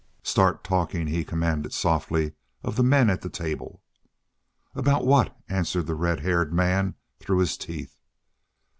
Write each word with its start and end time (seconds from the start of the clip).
"Start 0.23 0.63
talking," 0.63 1.05
he 1.05 1.23
commanded 1.23 1.73
softly 1.73 2.33
of 2.63 2.75
the 2.75 2.81
men 2.81 3.07
at 3.07 3.21
the 3.21 3.29
table. 3.29 3.83
"About 4.73 5.05
what?" 5.05 5.37
answered 5.47 5.85
the 5.85 5.93
red 5.93 6.21
haired 6.21 6.51
man 6.51 6.95
through 7.19 7.37
his 7.37 7.55
teeth. 7.55 7.95